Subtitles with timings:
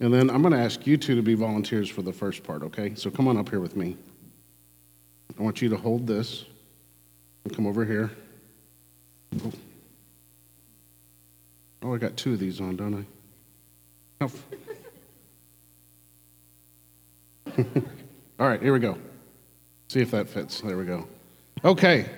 [0.00, 2.62] And then I'm going to ask you two to be volunteers for the first part,
[2.62, 2.94] okay?
[2.94, 3.96] So come on up here with me.
[5.38, 6.44] I want you to hold this
[7.44, 8.10] and come over here.
[9.44, 9.52] Oh,
[11.82, 13.06] oh I got two of these on, don't
[14.20, 14.24] I?
[14.24, 14.32] Oh.
[18.38, 18.96] All right, here we go.
[19.88, 20.60] See if that fits.
[20.60, 21.08] There we go.
[21.64, 22.08] Okay.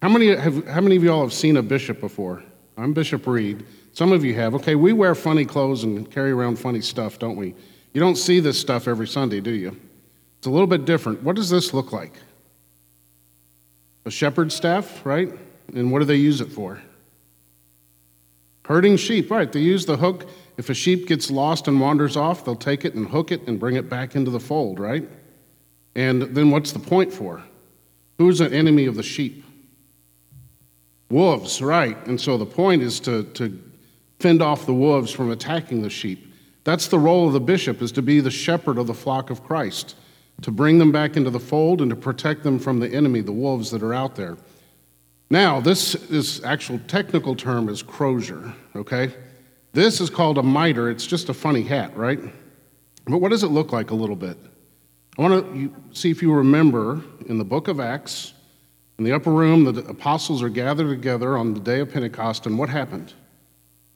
[0.00, 2.42] How many, have, how many of y'all have seen a bishop before?
[2.76, 3.64] I'm Bishop Reed.
[3.92, 4.54] Some of you have.
[4.54, 7.54] Okay, we wear funny clothes and carry around funny stuff, don't we?
[7.92, 9.76] You don't see this stuff every Sunday, do you?
[10.38, 11.22] It's a little bit different.
[11.22, 12.14] What does this look like?
[14.06, 15.30] A shepherd's staff, right?
[15.74, 16.80] And what do they use it for?
[18.64, 19.50] Herding sheep, right.
[19.50, 20.28] They use the hook.
[20.56, 23.58] If a sheep gets lost and wanders off, they'll take it and hook it and
[23.58, 25.08] bring it back into the fold, right?
[25.96, 27.42] And then what's the point for?
[28.18, 29.44] Who's an enemy of the sheep?
[31.10, 31.96] Wolves, right.
[32.06, 33.60] And so the point is to, to
[34.20, 36.32] fend off the wolves from attacking the sheep.
[36.64, 39.42] That's the role of the bishop, is to be the shepherd of the flock of
[39.42, 39.96] Christ,
[40.42, 43.32] to bring them back into the fold and to protect them from the enemy, the
[43.32, 44.36] wolves that are out there.
[45.30, 49.14] Now, this is actual technical term is crozier, okay?
[49.72, 50.90] This is called a mitre.
[50.90, 52.20] It's just a funny hat, right?
[53.06, 54.36] But what does it look like a little bit?
[55.18, 58.34] I want to see if you remember in the book of Acts,
[58.98, 62.58] in the upper room, the apostles are gathered together on the day of Pentecost, and
[62.58, 63.14] what happened?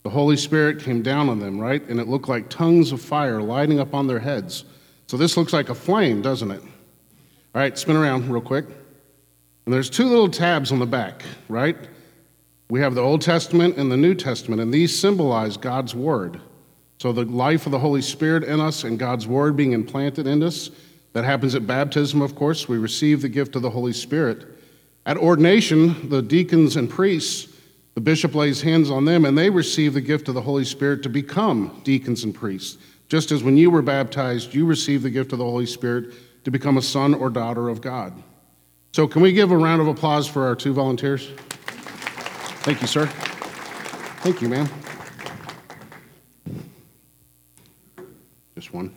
[0.04, 1.82] The Holy Spirit came down on them, right?
[1.88, 4.64] And it looked like tongues of fire lighting up on their heads.
[5.06, 6.60] So this looks like a flame, doesn't it?
[6.60, 8.66] All right, spin around real quick.
[9.64, 11.76] And there's two little tabs on the back, right?
[12.68, 16.40] We have the Old Testament and the New Testament, and these symbolize God's Word.
[16.98, 20.42] So the life of the Holy Spirit in us and God's Word being implanted in
[20.42, 20.70] us,
[21.14, 22.68] that happens at baptism, of course.
[22.68, 24.46] We receive the gift of the Holy Spirit.
[25.06, 27.53] At ordination, the deacons and priests,
[27.94, 31.02] the bishop lays hands on them, and they receive the gift of the Holy Spirit
[31.04, 32.78] to become deacons and priests.
[33.08, 36.50] Just as when you were baptized, you received the gift of the Holy Spirit to
[36.50, 38.12] become a son or daughter of God.
[38.92, 41.30] So, can we give a round of applause for our two volunteers?
[42.64, 43.06] Thank you, sir.
[44.22, 44.68] Thank you, ma'am.
[48.54, 48.94] Just one.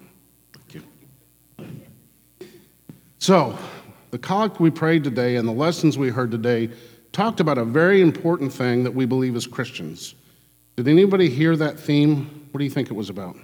[0.53, 1.68] Thank you.
[3.19, 3.58] So,
[4.12, 6.69] the collect we prayed today and the lessons we heard today
[7.17, 10.13] talked about a very important thing that we believe as Christians.
[10.75, 12.47] Did anybody hear that theme?
[12.51, 13.35] What do you think it was about?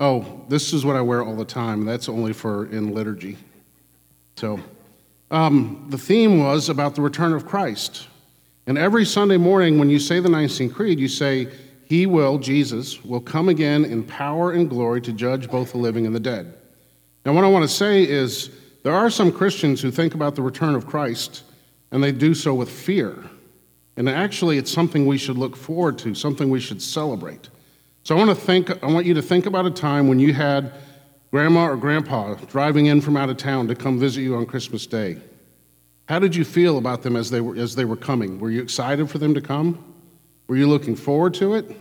[0.00, 1.84] Oh, this is what I wear all the time.
[1.84, 3.38] That's only for in liturgy.
[4.34, 4.58] So,
[5.30, 8.08] um, the theme was about the return of Christ.
[8.66, 11.46] And every Sunday morning, when you say the Nicene Creed, you say,
[11.84, 16.06] He will, Jesus, will come again in power and glory to judge both the living
[16.06, 16.54] and the dead.
[17.24, 18.50] Now, what I want to say is,
[18.84, 21.42] there are some Christians who think about the return of Christ,
[21.90, 23.24] and they do so with fear.
[23.96, 27.48] And actually, it's something we should look forward to, something we should celebrate.
[28.02, 30.34] So I want to think, I want you to think about a time when you
[30.34, 30.72] had
[31.30, 34.86] grandma or grandpa driving in from out of town to come visit you on Christmas
[34.86, 35.16] Day.
[36.06, 38.38] How did you feel about them as they were, as they were coming?
[38.38, 39.82] Were you excited for them to come?
[40.46, 41.74] Were you looking forward to it?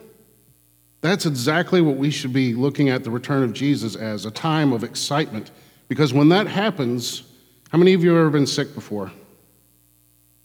[1.02, 4.72] That's exactly what we should be looking at the return of Jesus as a time
[4.72, 5.52] of excitement.
[5.88, 7.24] Because when that happens,
[7.70, 9.08] how many of you have ever been sick before?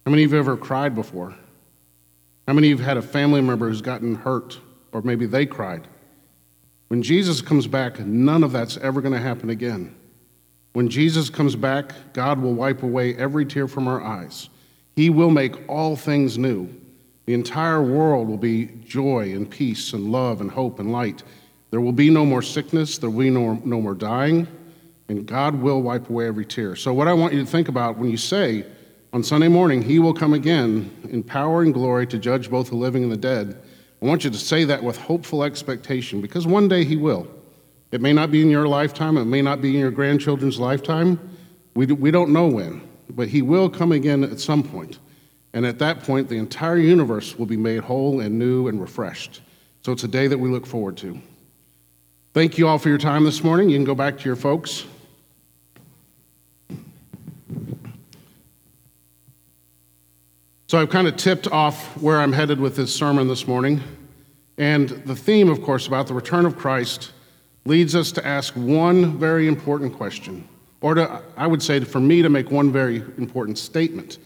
[0.05, 1.35] How many of you have ever cried before?
[2.47, 4.59] How many of you have had a family member who's gotten hurt
[4.93, 5.87] or maybe they cried.
[6.89, 9.95] When Jesus comes back, none of that's ever going to happen again.
[10.73, 14.49] When Jesus comes back, God will wipe away every tear from our eyes.
[14.97, 16.69] He will make all things new.
[17.27, 21.23] The entire world will be joy and peace and love and hope and light.
[21.71, 24.49] There will be no more sickness, there will be no, no more dying,
[25.09, 26.77] and God will wipe away every tear.
[26.77, 28.65] So, what I want you to think about when you say
[29.13, 32.77] on Sunday morning, He will come again in power and glory to judge both the
[32.77, 33.61] living and the dead
[34.01, 37.27] I want you to say that with hopeful expectation because one day He will.
[37.91, 41.19] It may not be in your lifetime, it may not be in your grandchildren's lifetime.
[41.75, 44.99] We, we don't know when, but He will come again at some point.
[45.53, 49.41] And at that point, the entire universe will be made whole and new and refreshed.
[49.83, 51.19] So it's a day that we look forward to.
[52.35, 53.71] Thank you all for your time this morning.
[53.71, 54.85] You can go back to your folks.
[60.69, 63.81] So I've kind of tipped off where I'm headed with this sermon this morning.
[64.59, 67.13] And the theme, of course, about the return of Christ
[67.65, 70.47] leads us to ask one very important question,
[70.83, 74.19] or to, I would say for me to make one very important statement,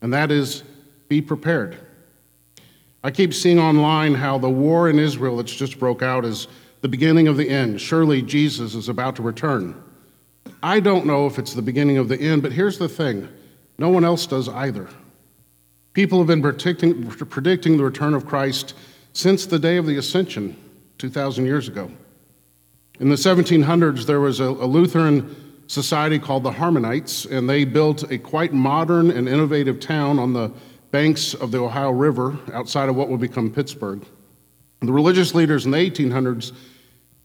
[0.00, 0.62] and that is
[1.08, 1.76] be prepared.
[3.02, 6.46] I keep seeing online how the war in Israel that's just broke out is
[6.82, 7.80] the beginning of the end.
[7.80, 9.74] Surely Jesus is about to return.
[10.62, 13.28] I don't know if it's the beginning of the end, but here's the thing
[13.76, 14.88] no one else does either.
[15.92, 18.74] People have been predicting, predicting the return of Christ
[19.12, 20.56] since the day of the ascension,
[20.98, 21.90] 2,000 years ago.
[23.00, 28.10] In the 1700s, there was a, a Lutheran society called the Harmonites, and they built
[28.10, 30.52] a quite modern and innovative town on the
[30.90, 34.04] banks of the Ohio River outside of what would become Pittsburgh.
[34.80, 36.52] The religious leaders in the 1800s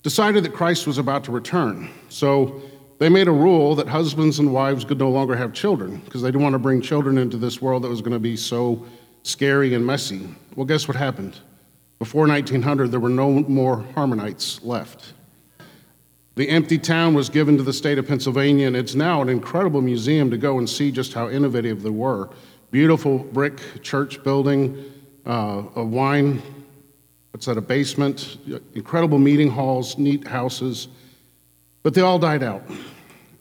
[0.04, 1.90] decided that Christ was about to return.
[2.10, 2.62] So
[2.98, 6.30] they made a rule that husbands and wives could no longer have children because they
[6.30, 8.86] didn't want to bring children into this world that was going to be so
[9.24, 10.30] scary and messy.
[10.56, 11.38] Well, guess what happened?
[12.00, 15.14] Before 1900, there were no more Harmonites left.
[16.36, 19.82] The empty town was given to the state of Pennsylvania, and it's now an incredible
[19.82, 22.30] museum to go and see just how innovative they were.
[22.72, 24.92] Beautiful brick church building,
[25.26, 26.42] uh, a wine,
[27.32, 28.38] what's that, a basement,
[28.74, 30.90] incredible meeting halls, neat houses.
[31.86, 32.64] But they all died out.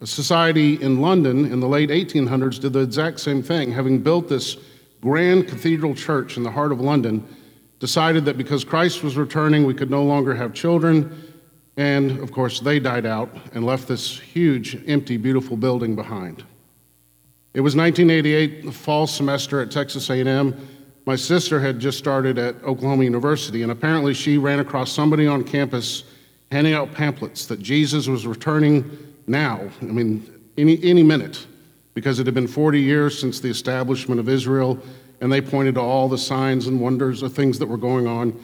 [0.02, 4.28] A society in London in the late 1800s did the exact same thing, having built
[4.28, 4.58] this
[5.00, 7.26] grand cathedral church in the heart of London,
[7.78, 11.32] decided that because Christ was returning, we could no longer have children.
[11.78, 16.44] And of course, they died out and left this huge, empty, beautiful building behind.
[17.54, 20.68] It was 1988, the fall semester at Texas A&M.
[21.06, 25.44] My sister had just started at Oklahoma University, and apparently she ran across somebody on
[25.44, 26.04] campus
[26.50, 31.46] handing out pamphlets that Jesus was returning now, I mean, any, any minute,
[31.94, 34.78] because it had been 40 years since the establishment of Israel,
[35.20, 38.38] and they pointed to all the signs and wonders of things that were going on.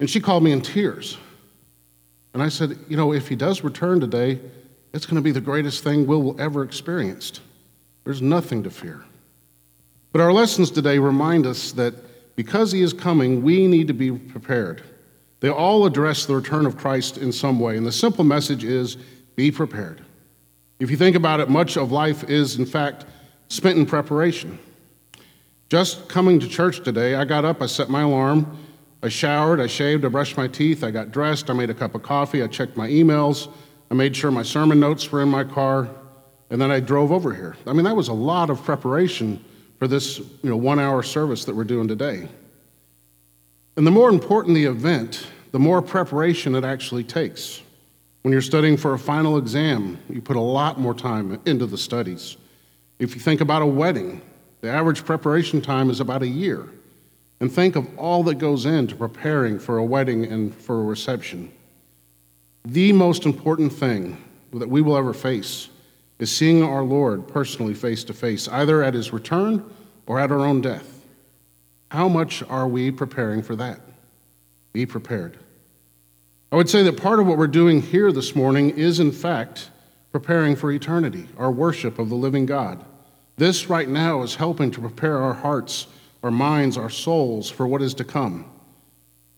[0.00, 1.16] And she called me in tears.
[2.34, 4.40] And I said, You know, if he does return today,
[4.92, 7.40] it's going to be the greatest thing we'll ever experienced.
[8.04, 9.04] There's nothing to fear.
[10.12, 11.94] But our lessons today remind us that
[12.36, 14.82] because he is coming, we need to be prepared.
[15.46, 17.76] They all address the return of Christ in some way.
[17.76, 18.96] And the simple message is
[19.36, 20.02] be prepared.
[20.80, 23.04] If you think about it, much of life is, in fact,
[23.46, 24.58] spent in preparation.
[25.68, 28.58] Just coming to church today, I got up, I set my alarm,
[29.04, 31.94] I showered, I shaved, I brushed my teeth, I got dressed, I made a cup
[31.94, 33.48] of coffee, I checked my emails,
[33.88, 35.88] I made sure my sermon notes were in my car,
[36.50, 37.56] and then I drove over here.
[37.68, 39.44] I mean, that was a lot of preparation
[39.78, 42.26] for this you know, one hour service that we're doing today.
[43.76, 47.62] And the more important the event, the more preparation it actually takes.
[48.20, 51.78] When you're studying for a final exam, you put a lot more time into the
[51.78, 52.36] studies.
[52.98, 54.20] If you think about a wedding,
[54.60, 56.68] the average preparation time is about a year.
[57.40, 61.50] And think of all that goes into preparing for a wedding and for a reception.
[62.66, 65.70] The most important thing that we will ever face
[66.18, 69.64] is seeing our Lord personally face to face, either at his return
[70.06, 71.02] or at our own death.
[71.90, 73.80] How much are we preparing for that?
[74.74, 75.38] Be prepared.
[76.52, 79.70] I would say that part of what we're doing here this morning is, in fact,
[80.12, 82.84] preparing for eternity, our worship of the living God.
[83.36, 85.88] This right now is helping to prepare our hearts,
[86.22, 88.48] our minds, our souls for what is to come.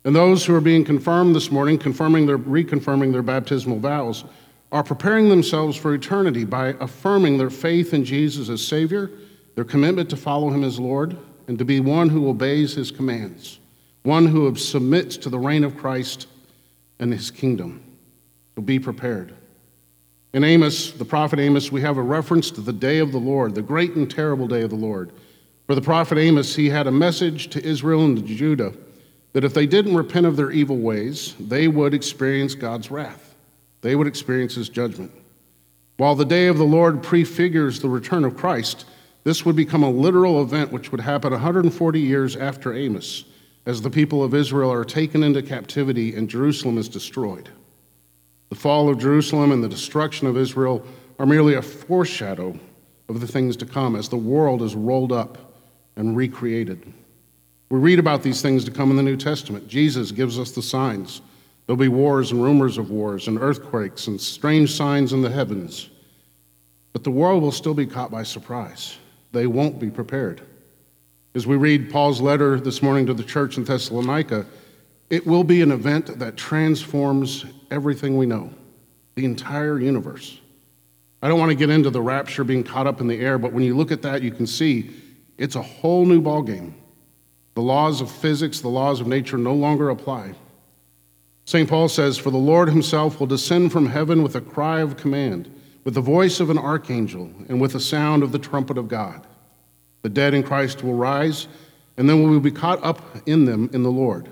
[0.04, 4.24] And those who are being confirmed this morning, confirming their, reconfirming their baptismal vows,
[4.70, 9.10] are preparing themselves for eternity by affirming their faith in Jesus as Savior,
[9.54, 11.16] their commitment to follow Him as Lord,
[11.48, 13.60] and to be one who obeys His commands,
[14.02, 16.26] one who submits to the reign of Christ
[16.98, 17.82] and his kingdom.
[18.54, 19.34] So be prepared.
[20.34, 23.54] In Amos, the prophet Amos, we have a reference to the day of the Lord,
[23.54, 25.12] the great and terrible day of the Lord.
[25.66, 28.74] For the prophet Amos, he had a message to Israel and to Judah
[29.32, 33.34] that if they didn't repent of their evil ways, they would experience God's wrath.
[33.80, 35.12] They would experience his judgment.
[35.96, 38.86] While the day of the Lord prefigures the return of Christ,
[39.24, 43.24] this would become a literal event which would happen 140 years after Amos
[43.68, 47.50] as the people of Israel are taken into captivity and Jerusalem is destroyed.
[48.48, 50.82] The fall of Jerusalem and the destruction of Israel
[51.18, 52.58] are merely a foreshadow
[53.10, 55.52] of the things to come as the world is rolled up
[55.96, 56.94] and recreated.
[57.68, 59.68] We read about these things to come in the New Testament.
[59.68, 61.20] Jesus gives us the signs.
[61.66, 65.90] There'll be wars and rumors of wars and earthquakes and strange signs in the heavens.
[66.94, 68.96] But the world will still be caught by surprise.
[69.32, 70.40] They won't be prepared.
[71.38, 74.44] As we read Paul's letter this morning to the church in Thessalonica,
[75.08, 78.50] it will be an event that transforms everything we know,
[79.14, 80.40] the entire universe.
[81.22, 83.52] I don't want to get into the rapture being caught up in the air, but
[83.52, 84.90] when you look at that, you can see
[85.36, 86.72] it's a whole new ballgame.
[87.54, 90.34] The laws of physics, the laws of nature no longer apply.
[91.44, 91.68] St.
[91.68, 95.48] Paul says, For the Lord himself will descend from heaven with a cry of command,
[95.84, 99.24] with the voice of an archangel, and with the sound of the trumpet of God.
[100.02, 101.48] The dead in Christ will rise,
[101.96, 104.30] and then we will be caught up in them in the Lord.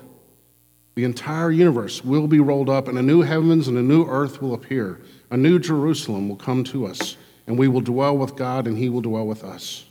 [0.95, 4.41] The entire universe will be rolled up, and a new heavens and a new earth
[4.41, 5.01] will appear.
[5.31, 8.89] A new Jerusalem will come to us, and we will dwell with God, and He
[8.89, 9.87] will dwell with us.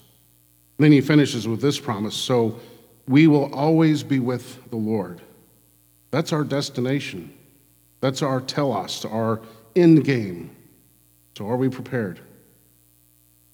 [0.78, 2.60] Then he finishes with this promise so
[3.08, 5.22] we will always be with the Lord.
[6.12, 7.34] That's our destination.
[8.02, 9.42] That's our telos, our
[9.76, 10.56] end game.
[11.38, 12.20] So are we prepared?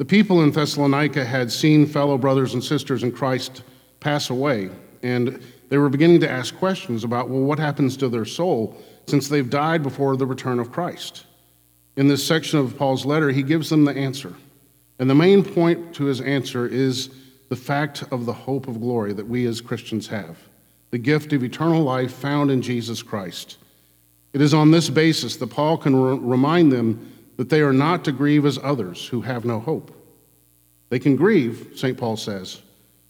[0.02, 3.62] The people in Thessalonica had seen fellow brothers and sisters in Christ
[4.00, 4.72] pass away,
[5.04, 5.40] and
[5.70, 9.48] they were beginning to ask questions about, well, what happens to their soul since they've
[9.48, 11.28] died before the return of Christ?
[11.98, 14.34] In this section of Paul's letter, he gives them the answer.
[14.98, 17.12] And the main point to his answer is
[17.50, 20.36] the fact of the hope of glory that we as Christians have,
[20.90, 23.60] the gift of eternal life found in Jesus Christ.
[24.34, 28.04] It is on this basis that Paul can re- remind them that they are not
[28.06, 29.96] to grieve as others who have no hope.
[30.90, 31.98] They can grieve, St.
[31.98, 32.62] Paul says,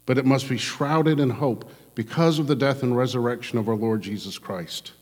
[0.06, 3.76] but it must be shrouded in hope because of the death and resurrection of our
[3.76, 4.92] Lord Jesus Christ.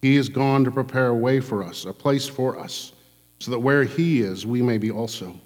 [0.00, 2.92] He is gone to prepare a way for us, a place for us,
[3.40, 5.38] so that where He is, we may be also.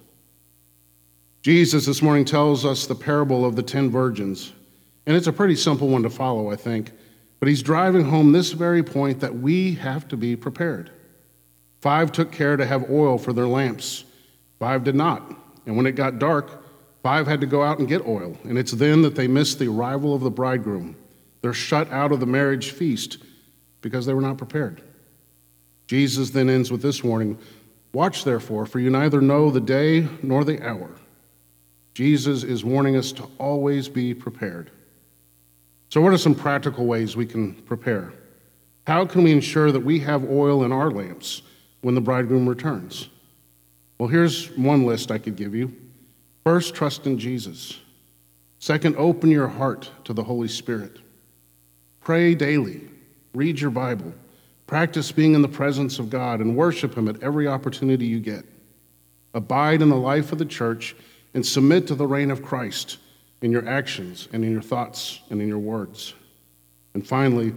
[1.41, 4.53] Jesus this morning tells us the parable of the ten virgins,
[5.05, 6.91] and it's a pretty simple one to follow, I think.
[7.39, 10.91] But he's driving home this very point that we have to be prepared.
[11.83, 14.05] Five took care to have oil for their lamps,
[14.57, 15.35] five did not.
[15.65, 16.63] And when it got dark,
[17.03, 18.37] five had to go out and get oil.
[18.45, 20.95] And it's then that they miss the arrival of the bridegroom.
[21.41, 23.17] They're shut out of the marriage feast
[23.81, 24.81] because they were not prepared.
[25.85, 27.37] Jesus then ends with this warning
[27.91, 30.89] Watch therefore, for you neither know the day nor the hour.
[31.93, 34.71] Jesus is warning us to always be prepared.
[35.89, 38.13] So, what are some practical ways we can prepare?
[38.87, 41.41] How can we ensure that we have oil in our lamps
[41.83, 43.09] when the bridegroom returns?
[43.99, 45.75] Well, here's one list I could give you.
[46.43, 47.79] First, trust in Jesus.
[48.59, 50.97] Second, open your heart to the Holy Spirit.
[52.01, 52.81] Pray daily.
[53.33, 54.13] Read your Bible.
[54.67, 58.45] Practice being in the presence of God and worship Him at every opportunity you get.
[59.33, 60.95] Abide in the life of the church
[61.33, 62.97] and submit to the reign of Christ
[63.41, 66.13] in your actions and in your thoughts and in your words.
[66.93, 67.53] And finally,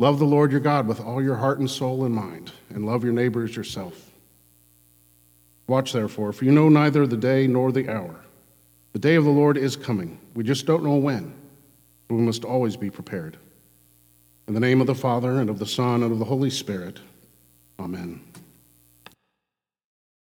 [0.00, 3.04] love the Lord your God with all your heart and soul and mind, and love
[3.04, 4.10] your neighbor as yourself.
[5.66, 8.24] Watch therefore, for you know neither the day nor the hour.
[8.92, 10.18] The day of the Lord is coming.
[10.34, 11.32] We just don't know when.
[12.08, 13.36] But we must always be prepared.
[14.48, 16.98] In the name of the Father, and of the Son, and of the Holy Spirit,
[17.78, 18.20] amen.